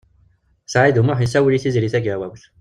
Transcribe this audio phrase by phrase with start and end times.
[0.71, 2.43] Saɛid U Muḥ yessiwel i Tiziri Tagawawt.